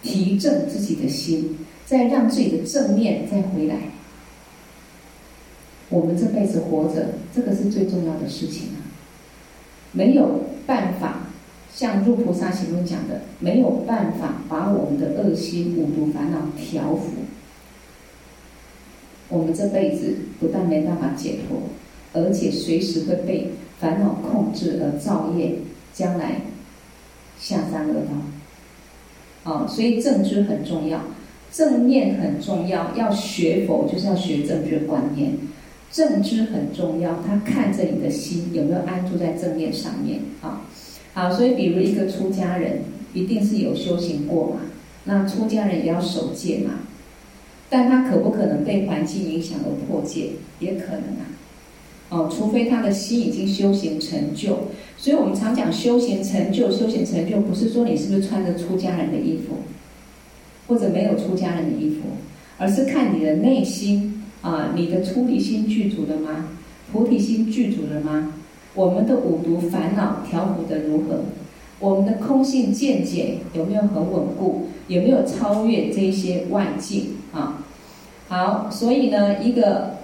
[0.02, 3.76] 提振自己的心，再让自己的正念再回来。
[5.90, 8.80] 我们这辈子活着，这个是最重要的事情啊，
[9.92, 11.28] 没有办法。
[11.74, 17.12] 像入菩萨行论讲的，没有办法把我们的恶心、五毒烦恼调伏，
[19.30, 21.62] 我们这辈子不但没办法解脱，
[22.12, 25.56] 而且随时会被烦恼控制而造业，
[25.94, 26.42] 将来
[27.42, 29.52] 下三恶道。
[29.52, 31.02] 啊，所以正知很重要。
[31.52, 35.34] 正念很重要，要学佛就是要学正知观念。
[35.92, 40.62] 正知很重要，他看着你的心有没有安住在正念上面啊。
[41.14, 44.62] 好，所以比如一个出家人，一定是有修行过嘛。
[45.04, 46.76] 那出家人也要守戒嘛。
[47.70, 50.30] 但他可不可能被环境影响而破戒？
[50.60, 51.28] 也可能啊。
[52.08, 54.68] 哦，除非他的心已经修行成就。
[55.02, 59.56] 所以我们常讲修行成就，修行成就不是说你是不是穿着出家人的衣服，
[60.68, 62.02] 或者没有出家人的衣服，
[62.60, 66.50] 而是看你的内心啊，你的出离心具足了吗？
[66.92, 68.34] 菩提心具足了吗？
[68.76, 71.22] 我们的五毒烦恼调伏得如何？
[71.80, 74.68] 我们的空性见解有没有很稳固？
[74.88, 77.64] 有没有超越这些外境啊？
[78.28, 79.96] 好，所以呢，一个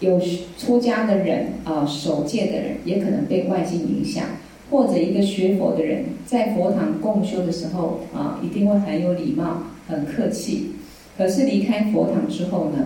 [0.00, 0.20] 有
[0.58, 4.24] 出家的人啊，守戒的人，也可能被外境影响；
[4.70, 10.72] 或者一个学佛的人，在佛堂共修的时候啊，一定会很有礼貌、很客气。
[11.18, 12.78] 可是离开佛堂之后呢，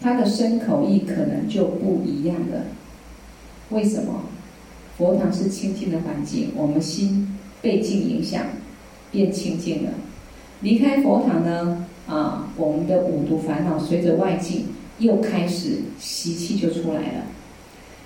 [0.00, 2.62] 他的身口意可能就不一样了。
[3.70, 4.22] 为什么？
[4.96, 8.44] 佛堂是清净的环境，我们心被境影响，
[9.10, 9.90] 变清净了。
[10.60, 14.66] 离开佛堂呢，啊，我们的五毒烦恼随着外境
[15.00, 17.24] 又开始习气就出来了。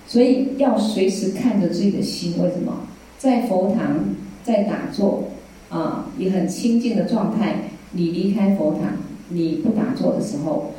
[0.07, 2.87] 所以要随时看着自己的心，为什么？
[3.19, 3.99] 在佛堂
[4.43, 5.25] 在打坐
[5.69, 8.97] 啊，也很清净的状态，你离开佛堂，
[9.29, 10.73] 你不打坐的时候，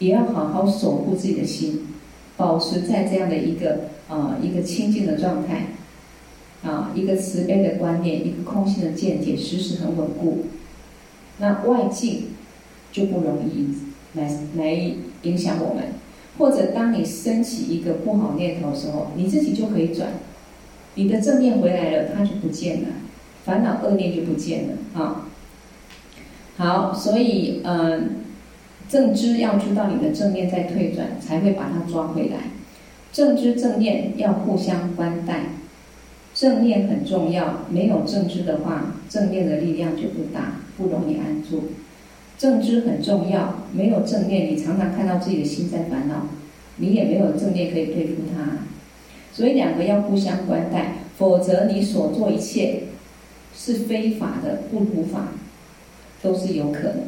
[0.00, 1.86] 也要好好守护自己的心，
[2.36, 3.88] 保持在这样的一个。
[4.10, 5.66] 啊，一个清净的状态，
[6.64, 10.46] 啊，一个慈悲的观念，一个空性的见解，时时很稳固。
[11.38, 12.24] 那外境
[12.90, 13.68] 就不容易
[14.18, 15.84] 来来影响我们。
[16.38, 20.08] 或者当你升起一个不好念头的时候，你自己就可以转，
[20.94, 22.88] 你的正念回来了，它就不见了，
[23.44, 25.26] 烦恼恶念就不见了啊。
[26.56, 28.20] 好，所以嗯，
[28.88, 32.50] 正知要知道你的正念在退转，才会把它抓回来。
[33.12, 35.46] 正知正念要互相关待，
[36.32, 37.66] 正念很重要。
[37.68, 41.64] 没有正知的话，正念的力量就不大，不容易安住。
[42.40, 46.26] 正知很重要，没有正念，你常常看到自己的心在烦恼，
[46.76, 48.64] 你也没有正念可以对付它。
[49.30, 52.84] 所以两个要互相关待，否则你所做一切
[53.54, 55.28] 是非法的，不如法，
[56.22, 57.02] 都是有可能。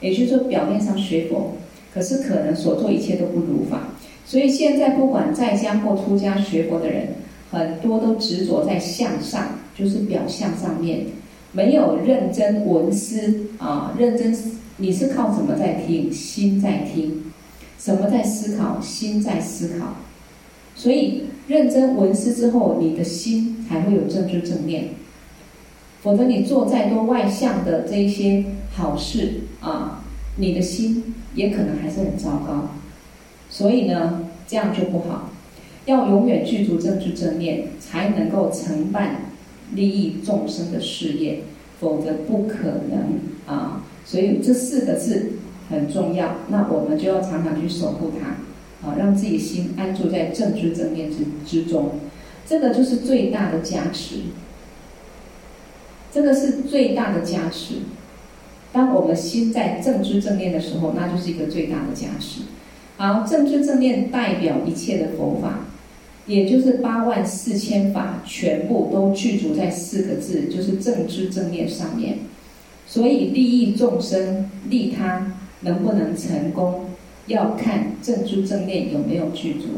[0.00, 1.52] 也就是说，表面上学佛，
[1.92, 3.88] 可是可能所做一切都不如法。
[4.24, 7.08] 所以现在不管在家或出家学佛的人，
[7.50, 11.00] 很多都执着在相上，就是表象上面，
[11.52, 14.34] 没有认真闻思啊，认真
[14.78, 16.12] 你是靠什么在听？
[16.12, 17.24] 心在听，
[17.78, 18.80] 什么在思考？
[18.80, 19.96] 心在思考。
[20.74, 24.90] 所以认真闻思之后，你的心才会有正知正念。
[26.00, 30.04] 否则你做再多外向的这一些好事啊，
[30.36, 32.68] 你的心也可能还是很糟糕。
[33.50, 35.30] 所以呢，这样就不好，
[35.86, 39.22] 要永远具足正知正念，才能够承办
[39.74, 41.40] 利益众生的事业，
[41.80, 43.18] 否则不可能
[43.52, 43.82] 啊。
[44.10, 45.32] 所以这四个字
[45.68, 51.16] 很重要，那我们就要常常去守护它，啊，让自己心安住在正知正念之
[51.46, 51.90] 之中，
[52.46, 54.20] 这个就是最大的加持。
[56.10, 57.74] 这个是最大的加持。
[58.72, 62.44] 当我们心在正知正念的时候，那就是一个最大的加持。
[62.96, 65.66] 好，正知正念代表一切的佛法，
[66.26, 72.20] 也就是八万四千法，全部都具足在四个字，就是正知正念上面。
[72.88, 76.86] 所以利益众生、利他能不能成功，
[77.26, 79.68] 要看正知正念有没有具足。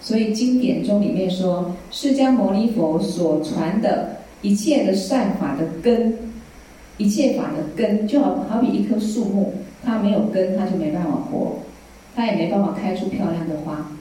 [0.00, 6.16] 所以经典中里面说，释迦牟尼佛所传的一切的善法的根，
[6.96, 11.56] 一切法的根，就好好比一棵树木，它没有根，它就没办法活。
[12.14, 13.92] 它也没办法开出漂亮的花。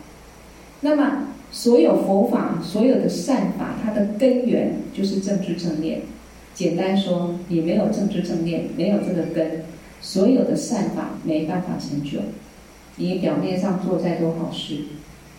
[0.82, 6.02] 那么，所有佛法、所有的善法，它的根源就是正知正念。
[6.58, 9.64] 简单说，你没有正知正念，没有这个根，
[10.02, 12.18] 所有的善法没办法成就。
[12.96, 14.78] 你表面上做再多好事，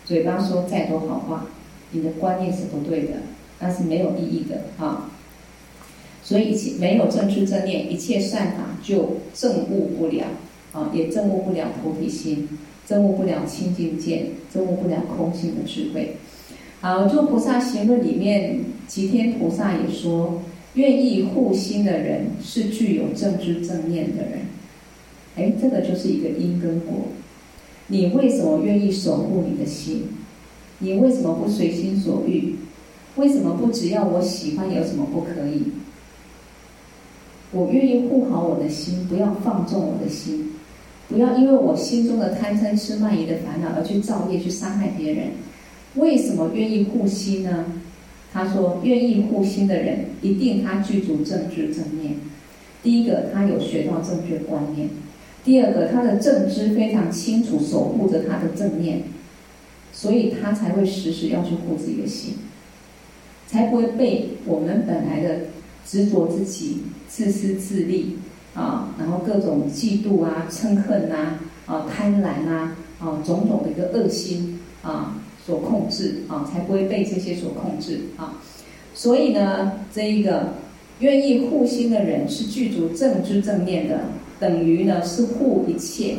[0.05, 1.47] 嘴巴说再多好话，
[1.91, 3.15] 你的观念是不对的，
[3.59, 5.11] 那是没有意义的啊。
[6.23, 10.23] 所以，一切没有正知正念，一切善法就证悟不了
[10.71, 12.47] 啊，也证悟不了菩提心。
[12.87, 16.15] 证悟不了清净见，证悟不了空性的智慧。
[16.79, 20.41] 好，《诸菩萨行论》里面，齐天菩萨也说，
[20.75, 24.39] 愿意护心的人是具有正知正念的人。
[25.35, 27.07] 哎，这个就是一个因跟果。
[27.87, 30.03] 你为什么愿意守护你的心？
[30.77, 32.55] 你为什么不随心所欲？
[33.15, 35.63] 为什么不只要我喜欢，有什么不可以？
[37.51, 40.51] 我愿意护好我的心，不要放纵我的心，
[41.09, 45.29] 不要因为我心中的贪嗔痴慢疑的烦恼而去造业去伤害别人。
[45.95, 47.65] 为什么愿意护心呢？
[48.31, 52.15] 他说，愿意护心的人，一定他具足正知正念。
[52.83, 54.89] 第一个，他有学到正确观念；
[55.43, 59.01] 第二个，他的正知非常清楚，守护着他的正念，
[59.91, 62.35] 所以他才会时时要去护自己的心，
[63.47, 65.39] 才不会被我们本来的
[65.85, 68.17] 执着自己、自私自利
[68.53, 75.15] 啊，然后各种嫉妒啊、嗔恨呐、啊、啊贪婪啊、啊种种的一个恶心啊。
[75.49, 78.37] 所控制啊，才不会被这些所控制啊。
[78.93, 80.53] 所以呢，这一个
[80.99, 84.01] 愿意护心的人是具足正知正念的，
[84.39, 86.17] 等于呢是护一切。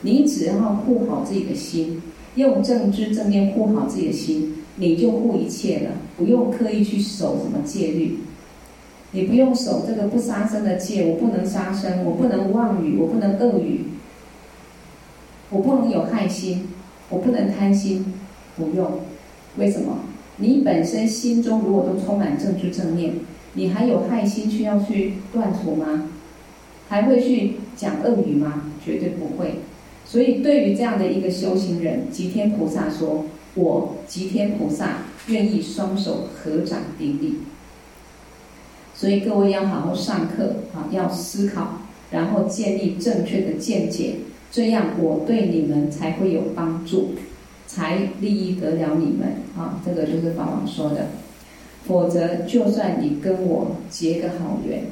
[0.00, 2.02] 你只要护好自己的心，
[2.34, 8.18] 用正知正念护好自己的心，你就护一切了，不用刻意去守什么戒律。
[9.12, 13.84] 你不用守这个不杀生的戒，我不能杀生，我不能妄语，我不能恶语，
[15.50, 16.68] 我不能有害心，
[17.08, 18.12] 我不能贪心。
[18.56, 19.00] 不用，
[19.56, 20.00] 为什么？
[20.38, 23.14] 你本身心中如果都充满正知正念，
[23.54, 26.10] 你还有害心需要去断除吗？
[26.88, 28.70] 还会去讲恶语吗？
[28.84, 29.56] 绝对不会。
[30.04, 33.24] 所以，对于这样的一个修行人，吉天菩萨说
[33.56, 37.38] ：“我吉天菩萨愿意双手合掌顶礼。”
[38.94, 41.80] 所以，各位要好好上课啊，要思考，
[42.10, 44.16] 然后建立正确的见解，
[44.52, 47.10] 这样我对你们才会有帮助。
[47.66, 49.80] 才利益得了你们啊！
[49.84, 51.08] 这个就是法王说的。
[51.86, 54.86] 否则，就算你跟我结个好缘，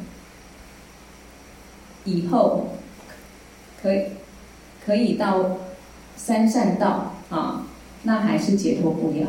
[2.05, 2.69] 以后
[3.83, 4.03] 可以
[4.85, 5.59] 可以到
[6.17, 7.67] 三善道啊，
[8.05, 9.27] 那还是解脱不了。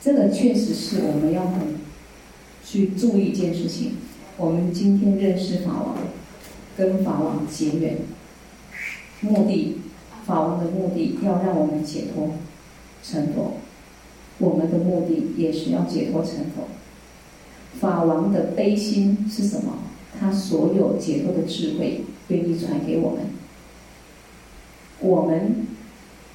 [0.00, 1.78] 这个确实是我们要很
[2.64, 3.96] 去注意一件事情。
[4.38, 5.96] 我们今天认识法王，
[6.76, 7.98] 跟法王结缘，
[9.20, 9.78] 目的。
[10.26, 12.30] 法王的目的要让我们解脱
[13.02, 13.54] 成佛，
[14.38, 16.68] 我们的目的也是要解脱成佛。
[17.78, 19.78] 法王的悲心是什么？
[20.18, 23.20] 他所有解脱的智慧愿意传给我们。
[25.00, 25.66] 我们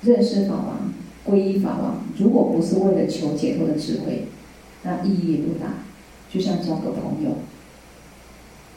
[0.01, 0.93] 认识法王、
[1.25, 4.27] 皈依法王，如果不是为了求解脱的智慧，
[4.83, 5.85] 那意义也不大。
[6.29, 7.37] 就像交个朋友，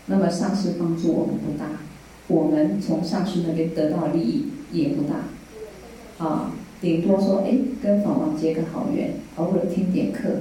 [0.06, 1.66] 那么上师帮助我们不大，
[2.28, 4.51] 我们从上师那边得到利益。
[4.72, 6.50] 也不大，啊，
[6.80, 10.40] 顶多说，哎，跟法王结个好缘，偶尔听点课，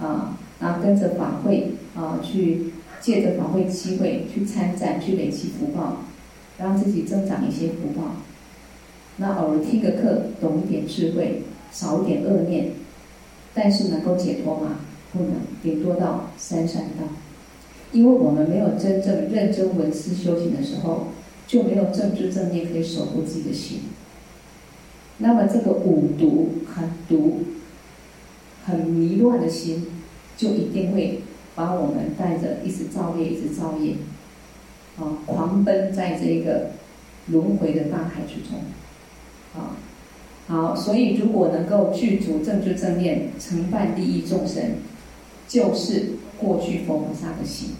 [0.00, 5.96] 啊，然后跟着法会，啊，去借着法会机会去参赞，去累积福报，
[6.58, 8.16] 让自己增长一些福报。
[9.16, 11.42] 那偶尔听个课，懂一点智慧，
[11.72, 12.70] 少一点恶念，
[13.52, 14.76] 但是能够解脱吗？
[15.12, 17.08] 不能，顶多到三善道，
[17.90, 21.08] 因为我们没有真正认真闻思修行的时候。
[21.50, 23.80] 就没有正知正念可以守护自己的心，
[25.18, 27.40] 那么这个五毒很毒、
[28.64, 29.84] 很迷乱的心，
[30.36, 31.22] 就一定会
[31.56, 33.94] 把我们带着一直造业、一直造业，
[34.96, 36.70] 啊，狂奔在这个
[37.26, 38.60] 轮回的大海之中，
[39.56, 39.74] 啊，
[40.46, 44.74] 好，所以如果能够具足正知正念，承办利益众生，
[45.48, 47.70] 就是过去佛菩萨的心。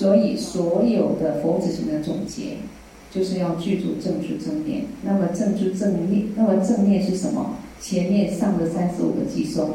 [0.00, 2.56] 所以，所有的佛子行的总结，
[3.12, 4.84] 就是要具足正知正念。
[5.02, 7.56] 那么，正知正念，那么正念是什么？
[7.78, 9.72] 前面上的三十五个偈颂，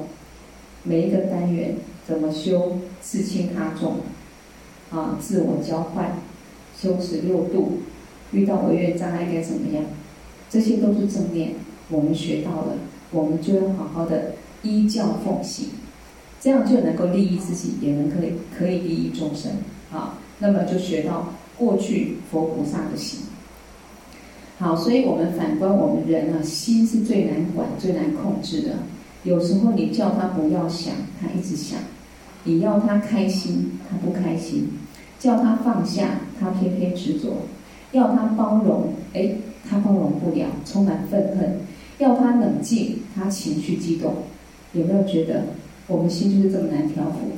[0.82, 1.76] 每一个单元
[2.08, 3.98] 怎么修自轻他重，
[4.90, 6.18] 啊，自我交换，
[6.76, 7.82] 修持六度，
[8.32, 9.86] 遇到违缘障碍该怎么样？
[10.50, 11.52] 这些都是正念。
[11.92, 12.74] 我们学到了，
[13.12, 14.32] 我们就要好好的
[14.64, 15.68] 依教奉行，
[16.42, 19.52] 这样就能够利益自己，也能可以可以利益众生。
[19.90, 23.22] 好，那么就学到过去佛菩萨的心。
[24.58, 28.70] 好，所以我们反观我们人啊，心是最难管、最难控制的。
[29.24, 31.80] 有时候你叫他不要想，他一直想；
[32.44, 34.68] 你要他开心，他不开心；
[35.20, 37.30] 叫他放下，他偏偏执着；
[37.92, 39.36] 要他包容，哎，
[39.70, 41.60] 他包容不了，充满愤恨；
[41.98, 44.14] 要他冷静，他情绪激动。
[44.74, 45.46] 有没有觉得
[45.88, 47.32] 我们心就是这么难调伏？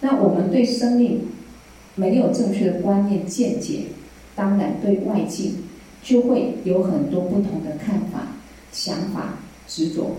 [0.00, 1.22] 那我们对生命，
[1.96, 3.82] 没有正确的观念见解，
[4.34, 5.58] 当然对外境
[6.02, 8.32] 就会有很多不同的看法、
[8.72, 9.38] 想法、
[9.68, 10.16] 执着。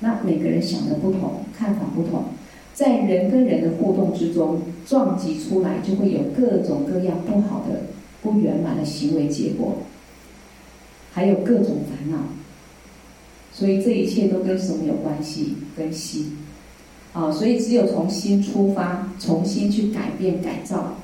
[0.00, 2.24] 那每个人想的不同，看法不同，
[2.74, 7.86] 在人跟人的互动之中，撞击出来就会有各种各样不好的、
[8.22, 9.78] 不圆满的行为结果，
[11.12, 12.18] 还有各种烦恼。
[13.52, 15.56] 所以这一切都跟什么有关系？
[15.76, 16.36] 跟心。
[17.14, 20.96] 啊，所以只有从心出发，重新去改变、改造。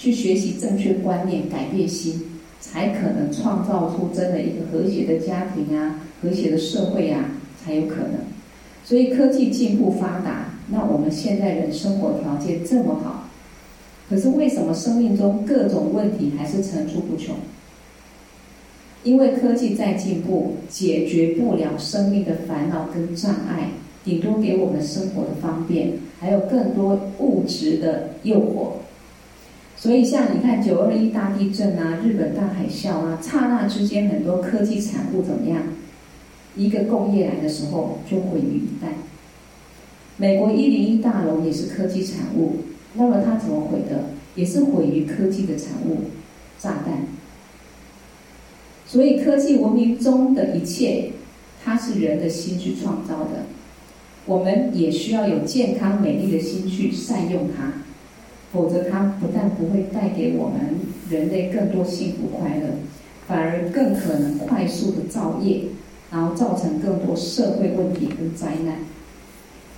[0.00, 2.22] 去学习正确观念，改变心，
[2.58, 7.32] 才可能创造出真的一个和谐的家庭啊，和谐的社会啊，
[7.62, 8.14] 才有可能。
[8.82, 13.28] 所以科技进步发达，那我们现在人生活条件这么好，
[14.08, 17.36] 可是为什么生命中各种问题还是层出不穷？
[19.02, 23.68] 因为科技在进步，解决不了生命的烦恼跟障碍，
[24.02, 28.79] 顶多给我们生活的方便，还有更多物质的诱惑。
[29.80, 35.62] 所以，像你看九二一大地震啊，日本大海啸啊，刹那之间很多科技产物怎么样？
[36.54, 38.88] 一个工业来的时候就毁于一旦。
[40.18, 42.56] 美国一零一大楼也是科技产物，
[42.92, 44.10] 那么它怎么毁的？
[44.34, 46.02] 也是毁于科技的产物，
[46.58, 47.06] 炸弹。
[48.86, 51.12] 所以，科技文明中的一切，
[51.64, 53.46] 它是人的心去创造的。
[54.26, 57.79] 我们也需要有健康美丽的心去善用它，
[58.52, 62.66] 否则它不但不会带给我们人类更多幸福快乐，
[63.26, 65.62] 反而更可能快速的造业，
[66.10, 68.78] 然后造成更多社会问题跟灾难。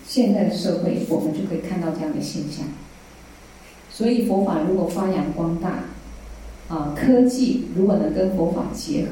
[0.07, 2.67] 现在的社会，我们就可以看到这样的现象。
[3.91, 5.85] 所以，佛法如果发扬光大。
[6.69, 9.09] 啊，科技如果能跟佛法结合，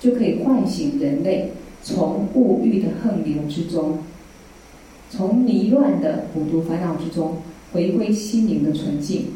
[0.00, 3.98] 就可以唤醒人类从物欲的横流之中，
[5.08, 7.36] 从迷乱的五毒烦恼之中
[7.72, 9.26] 回归心灵的纯净，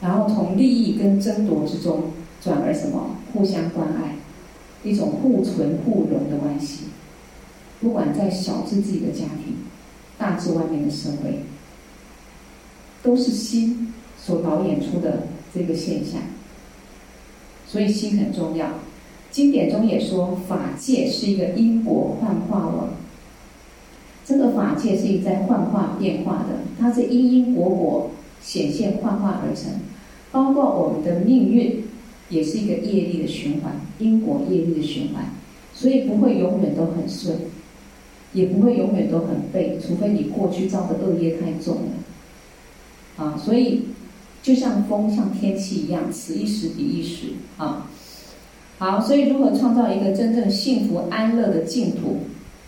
[0.00, 2.10] 然后从利益跟争夺之中
[2.42, 4.16] 转而什么互相关爱，
[4.84, 6.84] 一种互存互融的关系。
[7.80, 9.56] 不管在小至自己的家庭，
[10.18, 11.40] 大至外面的社会，
[13.02, 16.20] 都是心所导演出的这个现象。
[17.66, 18.68] 所以心很重要，
[19.30, 22.90] 经典中也说法界是一个因果幻化网。
[24.26, 28.10] 这个法界是一在幻化变化的，它是因因果果
[28.42, 29.70] 显现幻化而成，
[30.32, 31.84] 包括我们的命运
[32.28, 35.26] 也是一个业力的循环，因果业力的循环，
[35.72, 37.36] 所以不会永远都很顺，
[38.32, 43.24] 也不会永远都很背，除非你过去造的恶业太重了。
[43.24, 43.82] 啊，所以。
[44.42, 47.90] 就像风，像天气一样，此一时彼一时啊。
[48.78, 52.18] 好，所以如何创造一个真正幸福安乐的净土，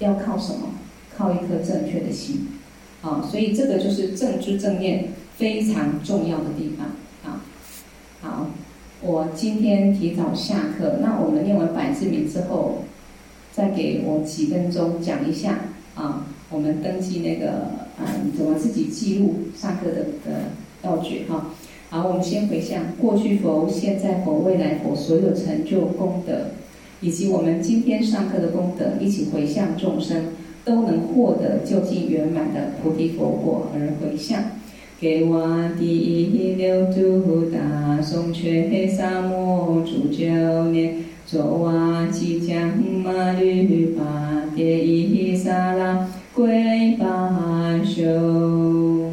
[0.00, 0.70] 要靠什么？
[1.18, 2.46] 靠一颗正确的心
[3.02, 3.28] 啊。
[3.28, 6.86] 所以这个就是正知正念非常重要的地方
[7.28, 7.42] 啊。
[8.22, 8.46] 好，
[9.02, 12.84] 我今天提早下课，那我们念完百字明之后，
[13.52, 15.58] 再给我几分钟讲一下
[15.94, 16.26] 啊。
[16.50, 17.50] 我们登记那个
[17.98, 20.44] 啊，怎么自己记录上课的的
[20.80, 21.50] 道具哈。
[21.90, 26.52] 好，我们先回向过去佛、现在佛、未来佛所有成就功德，
[27.00, 30.32] 以及我们今天上课的功德，一起回向众生
[30.68, 34.42] 都能获得究竟圆满的菩提佛果而回向。
[35.00, 40.26] 给我第一六度大颂缺萨摩诸九
[40.70, 49.10] 念，作瓦吉将马律巴迭伊萨拉归巴修。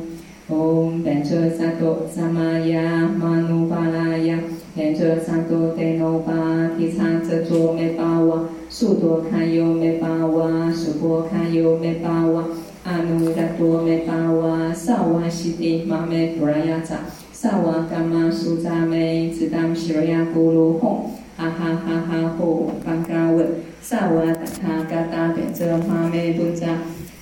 [0.49, 4.39] 唵，班卓萨多萨玛雅玛努巴拉雅，
[4.75, 8.43] 班卓萨多德诺巴提察则卓美巴瓦，
[8.77, 12.43] 苏多卡尤美巴瓦，苏波卡尤美巴瓦，
[12.83, 16.97] 阿努达多美巴瓦，萨瓦西蒂玛美布拉雅扎，
[17.31, 21.05] 萨瓦伽玛苏扎美，只当西罗亚咕噜吽，
[21.37, 23.47] 哈哈哈哈吽，班嘎文，
[23.81, 26.67] 萨瓦达他嘎达班卓玛美布扎，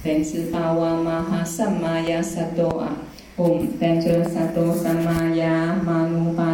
[0.03, 2.97] 班智巴瓦玛哈萨玛雅萨多啊。
[3.37, 6.52] 唵，班卓萨多萨玛雅玛努巴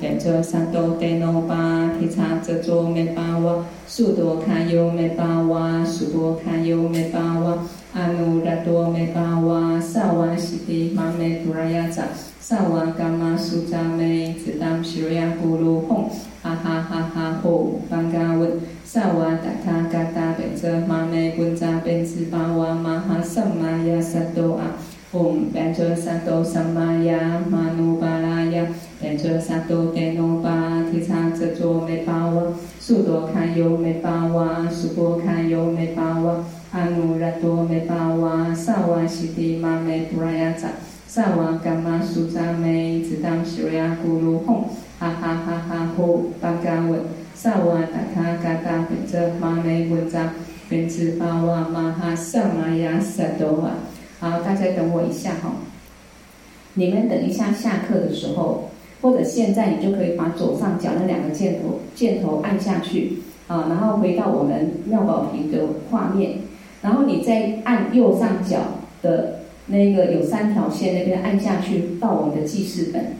[0.00, 7.58] 拉雅，班卓萨多德诺巴提察则卓美巴瓦，苏多卡尤美巴瓦，苏多卡尤美巴瓦，
[7.94, 12.04] 阿努拉多美巴瓦，萨瓦西提玛美杜拉雅扎，
[12.40, 16.08] 萨瓦伽玛苏扎美，只当西罗亚咕噜吽，
[16.42, 18.52] 哈哈哈哈吽，班嘎文，
[18.84, 24.72] 萨瓦达他嘎达班卓玛美本扎班智巴瓦玛哈萨玛雅萨多阿。
[25.12, 28.66] 唵，班卓萨多萨玛雅玛努巴拉雅，
[28.98, 32.42] 班卓萨多德诺巴提察则卓美巴瓦，
[32.80, 36.42] 速多卡尤美巴瓦，速波卡尤美巴瓦，
[36.72, 40.68] 阿努拉多美巴瓦，萨瓦西提玛美布拉雅扎，
[41.06, 44.64] 萨瓦伽玛苏扎梅，只当西罗亚咕噜吽，
[44.98, 47.00] 哈哈哈哈呼，巴嘎文，
[47.34, 50.32] 萨瓦达他嘎达班卓玛梅文扎，
[50.70, 53.72] 班智巴瓦玛哈萨玛雅萨多瓦。
[54.20, 55.52] 好，大家等我一下哈。
[56.78, 58.70] 你们等一下下课的时候，
[59.06, 66.38] 或者现在，你就可以把左上角那两个箭头箭头按下去啊，然后回到我们妙宝瓶的画面，
[66.82, 68.58] 然后你再按右上角
[69.02, 73.12] 的那个有三条线那边按下去，到我们的记事本。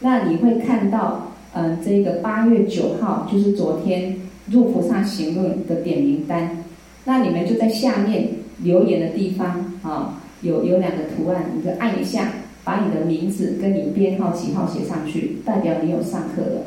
[0.00, 4.16] 那你会看到，嗯、这个八月九号就是昨天
[4.46, 6.64] 入菩萨行论的点名单，
[7.04, 8.28] 那你们就在下面
[8.62, 12.32] 留言的地方啊，有有两个图案，你就按一下，
[12.68, 16.64] 把你的名字跟你编号几号写上去，代表你有上课的。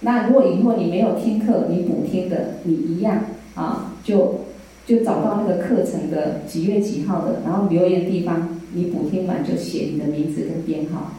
[0.00, 4.40] 那如果以后你没有听课，你补听的，你一样啊，就
[4.86, 11.12] 就找到那个课程的几月几号的，然后留言地方，你补听完就写你的名字跟编号。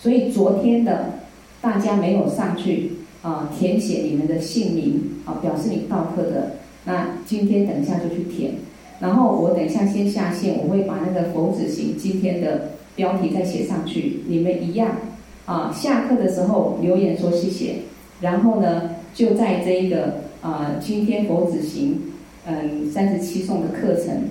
[0.00, 1.10] 所以昨天的
[1.60, 2.90] 大家没有上去
[3.22, 6.56] 啊，填写你们的姓名啊，表示你到课的。
[6.84, 8.54] 那今天等一下就去填，
[8.98, 14.20] 然后我等一下先下线，我会把那个佛子行今天的标题再写上去。
[14.26, 14.96] 你们一样
[15.46, 17.74] 啊，下课的时候留言说谢谢，
[18.20, 22.00] 然后呢就在这一个啊今天佛子行
[22.46, 24.28] 嗯三十七颂的课程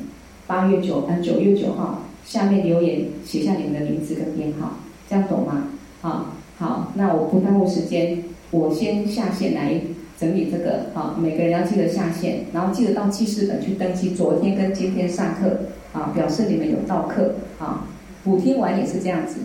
[0.47, 4.72] 八月九嗯九月九号下面留言写下你们的名字跟编号。
[5.09, 5.68] 这样懂吗？
[6.01, 8.18] 啊，好，那我不耽误时间，
[8.49, 9.74] 我先下线来
[10.18, 10.86] 整理这个。
[10.93, 15.59] 好，每个人要记得下线，然后记得到记事本去登记昨天跟今天上课，
[15.91, 17.36] 啊，表示你们有到课。
[17.59, 17.86] 啊，
[18.24, 19.39] 补听完也是这样子。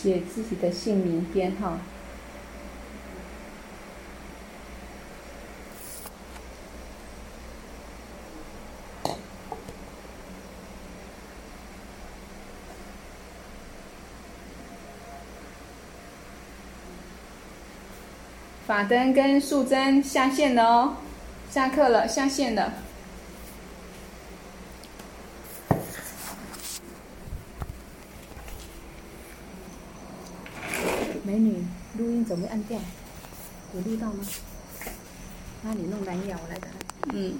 [0.00, 1.76] 写自己的姓名编号。
[18.66, 20.96] 法灯跟素贞下线了哦，
[21.50, 22.74] 下课了，下线了。
[31.24, 31.64] 美女，
[31.98, 32.78] 录音怎么按掉？
[33.74, 34.22] 有录到吗？
[35.62, 36.70] 那你弄蓝牙，我来看。
[37.14, 37.38] 嗯。